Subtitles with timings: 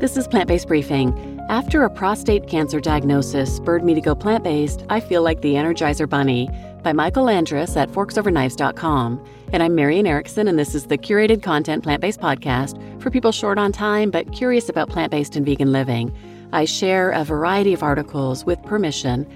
[0.00, 1.40] This is Plant Based Briefing.
[1.48, 5.54] After a prostate cancer diagnosis spurred me to go plant based, I feel like the
[5.54, 6.50] Energizer Bunny
[6.82, 9.24] by Michael Andrus at forksoverknives.com.
[9.52, 13.30] And I'm Marian Erickson, and this is the curated content plant based podcast for people
[13.30, 16.12] short on time but curious about plant based and vegan living.
[16.52, 19.26] I share a variety of articles with permission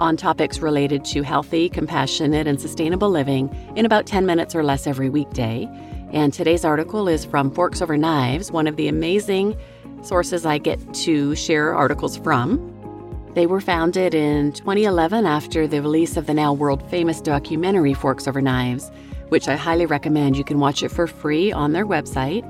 [0.00, 4.88] on topics related to healthy, compassionate, and sustainable living in about 10 minutes or less
[4.88, 5.68] every weekday.
[6.10, 9.56] And today's article is from Forks Over Knives, one of the amazing
[10.02, 12.74] sources I get to share articles from.
[13.34, 18.26] They were founded in 2011 after the release of the now world famous documentary Forks
[18.26, 18.90] Over Knives,
[19.28, 20.38] which I highly recommend.
[20.38, 22.42] You can watch it for free on their website.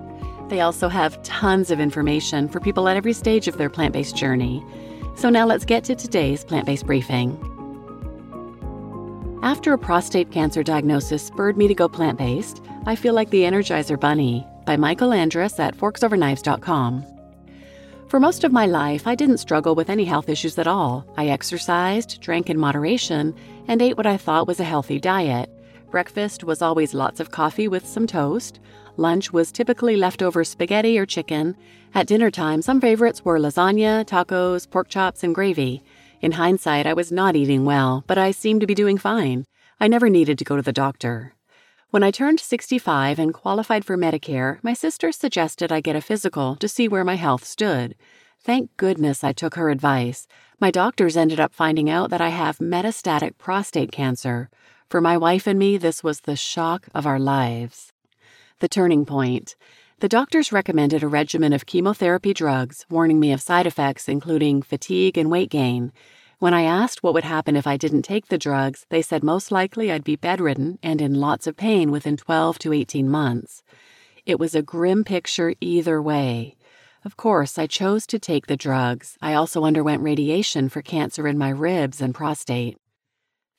[0.49, 4.17] They also have tons of information for people at every stage of their plant based
[4.17, 4.65] journey.
[5.17, 7.58] So now let's get to today's plant based briefing.
[9.49, 13.45] After a prostate cancer diagnosis spurred me to go plant based, I feel like the
[13.45, 17.07] Energizer Bunny by Michael Andrus at forksoverknives.com.
[18.09, 21.07] For most of my life, I didn't struggle with any health issues at all.
[21.17, 23.35] I exercised, drank in moderation,
[23.69, 25.49] and ate what I thought was a healthy diet.
[25.91, 28.61] Breakfast was always lots of coffee with some toast.
[28.99, 31.57] Lunch was typically leftover spaghetti or chicken.
[31.95, 35.83] At dinner time, some favorites were lasagna, tacos, pork chops, and gravy.
[36.21, 39.45] In hindsight, I was not eating well, but I seemed to be doing fine.
[39.79, 41.35] I never needed to go to the doctor.
[41.91, 46.57] When I turned 65 and qualified for Medicare, my sister suggested I get a physical
[46.57, 47.95] to see where my health stood.
[48.41, 50.27] Thank goodness I took her advice.
[50.59, 54.51] My doctors ended up finding out that I have metastatic prostate cancer.
[54.91, 57.93] For my wife and me, this was the shock of our lives.
[58.59, 59.55] The turning point.
[60.01, 65.19] The doctors recommended a regimen of chemotherapy drugs, warning me of side effects including fatigue
[65.19, 65.91] and weight gain.
[66.39, 69.51] When I asked what would happen if I didn't take the drugs, they said most
[69.51, 73.65] likely I'd be bedridden and in lots of pain within 12 to 18 months.
[74.25, 76.55] It was a grim picture either way.
[77.05, 79.19] Of course, I chose to take the drugs.
[79.21, 82.79] I also underwent radiation for cancer in my ribs and prostate.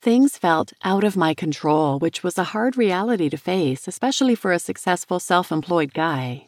[0.02, 4.54] Things felt out of my control, which was a hard reality to face, especially for
[4.54, 6.48] a successful self employed guy.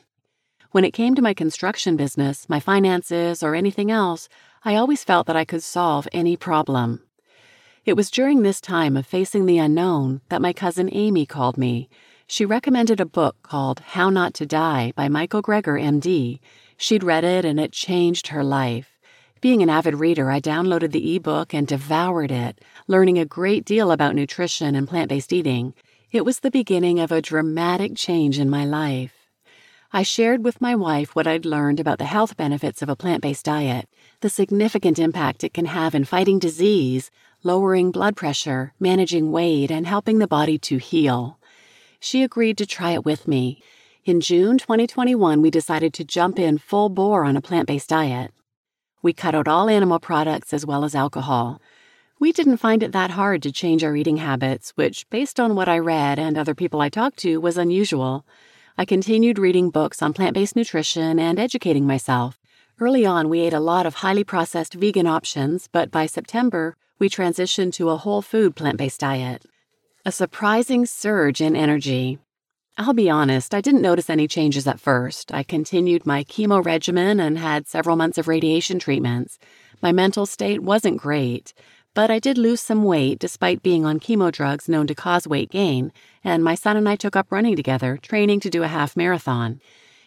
[0.72, 4.30] When it came to my construction business, my finances, or anything else,
[4.64, 7.02] I always felt that I could solve any problem.
[7.84, 11.90] It was during this time of facing the unknown that my cousin Amy called me.
[12.28, 16.40] She recommended a book called How Not to Die by Michael Greger, MD.
[16.78, 18.91] She'd read it and it changed her life.
[19.42, 23.92] Being an avid reader, I downloaded the ebook and devoured it, learning a great deal
[23.92, 25.74] about nutrition and plant based eating.
[26.12, 29.16] It was the beginning of a dramatic change in my life.
[29.92, 33.24] I shared with my wife what I'd learned about the health benefits of a plant
[33.24, 37.10] based diet, the significant impact it can have in fighting disease,
[37.42, 41.40] lowering blood pressure, managing weight, and helping the body to heal.
[42.00, 43.64] She agreed to try it with me.
[44.06, 48.32] In June 2021, we decided to jump in full bore on a plant based diet.
[49.02, 51.60] We cut out all animal products as well as alcohol.
[52.20, 55.68] We didn't find it that hard to change our eating habits, which, based on what
[55.68, 58.26] I read and other people I talked to, was unusual.
[58.78, 62.40] I continued reading books on plant based nutrition and educating myself.
[62.80, 67.10] Early on, we ate a lot of highly processed vegan options, but by September, we
[67.10, 69.46] transitioned to a whole food plant based diet.
[70.06, 72.20] A surprising surge in energy.
[72.78, 75.34] I'll be honest, I didn't notice any changes at first.
[75.34, 79.38] I continued my chemo regimen and had several months of radiation treatments.
[79.82, 81.54] My mental state wasn't great,
[81.94, 85.52] but I did lose some weight despite being on chemo drugs known to cause weight
[85.52, 85.92] gain,
[86.24, 89.60] and my son and I took up running together, training to do a half marathon.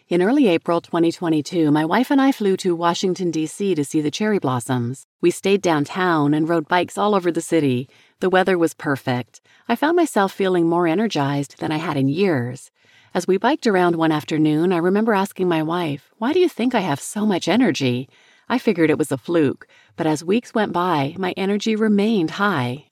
[0.08, 3.74] In early April 2022, my wife and I flew to Washington, D.C.
[3.74, 5.06] to see the cherry blossoms.
[5.20, 7.88] We stayed downtown and rode bikes all over the city.
[8.20, 9.40] The weather was perfect.
[9.68, 12.70] I found myself feeling more energized than I had in years.
[13.12, 16.74] As we biked around one afternoon, I remember asking my wife, Why do you think
[16.74, 18.08] I have so much energy?
[18.48, 19.66] I figured it was a fluke,
[19.96, 22.86] but as weeks went by, my energy remained high.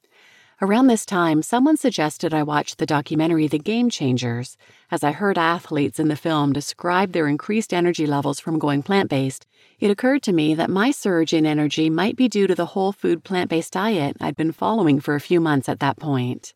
[0.63, 4.57] Around this time, someone suggested I watch the documentary The Game Changers.
[4.93, 9.11] As I heard athletes in the film describe their increased energy levels from going plant
[9.11, 9.45] based,
[9.81, 12.93] it occurred to me that my surge in energy might be due to the whole
[12.93, 16.55] food plant based diet I'd been following for a few months at that point.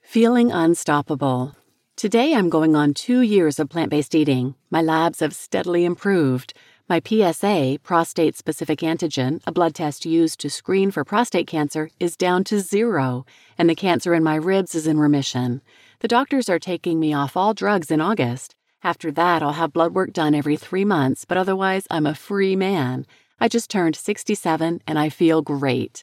[0.00, 1.56] Feeling unstoppable.
[1.96, 4.54] Today I'm going on two years of plant based eating.
[4.70, 6.54] My labs have steadily improved.
[6.88, 12.16] My PSA, prostate specific antigen, a blood test used to screen for prostate cancer, is
[12.16, 13.24] down to zero,
[13.56, 15.62] and the cancer in my ribs is in remission.
[16.00, 18.56] The doctors are taking me off all drugs in August.
[18.82, 22.56] After that, I'll have blood work done every three months, but otherwise, I'm a free
[22.56, 23.06] man.
[23.38, 26.02] I just turned 67 and I feel great.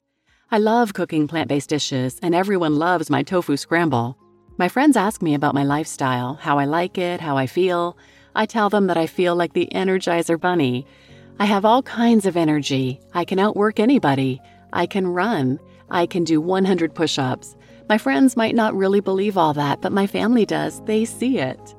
[0.50, 4.18] I love cooking plant based dishes, and everyone loves my tofu scramble.
[4.58, 7.98] My friends ask me about my lifestyle, how I like it, how I feel.
[8.36, 10.86] I tell them that I feel like the Energizer Bunny.
[11.40, 13.00] I have all kinds of energy.
[13.14, 14.42] I can outwork anybody.
[14.74, 15.60] I can run.
[15.90, 17.56] I can do 100 push ups.
[17.88, 20.81] My friends might not really believe all that, but my family does.
[20.81, 21.76] They see it.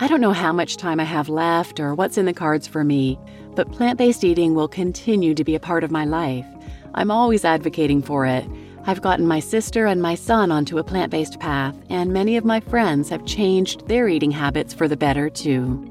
[0.00, 2.82] I don't know how much time I have left or what's in the cards for
[2.82, 3.16] me,
[3.54, 6.46] but plant based eating will continue to be a part of my life.
[6.94, 8.44] I'm always advocating for it.
[8.86, 12.44] I've gotten my sister and my son onto a plant based path, and many of
[12.44, 15.90] my friends have changed their eating habits for the better, too.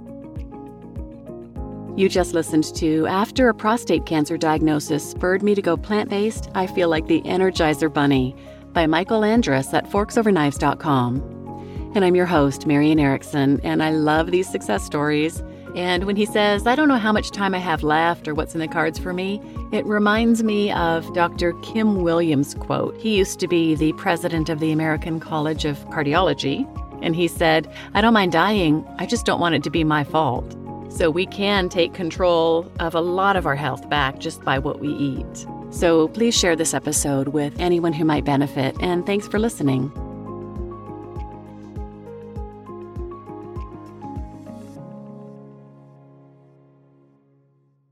[1.96, 6.50] You just listened to After a Prostate Cancer Diagnosis Spurred Me to Go Plant Based,
[6.56, 8.36] I Feel Like the Energizer Bunny
[8.74, 11.92] by Michael Andrus at forksoverknives.com.
[11.96, 15.44] And I'm your host, Marian Erickson, and I love these success stories.
[15.76, 18.54] And when he says, I don't know how much time I have left or what's
[18.54, 19.42] in the cards for me,
[19.72, 21.54] it reminds me of Dr.
[21.64, 22.96] Kim Williams' quote.
[22.98, 26.68] He used to be the president of the American College of Cardiology,
[27.02, 30.04] and he said, I don't mind dying, I just don't want it to be my
[30.04, 30.56] fault.
[30.90, 34.80] So we can take control of a lot of our health back just by what
[34.80, 35.48] we eat.
[35.72, 39.92] So please share this episode with anyone who might benefit, and thanks for listening.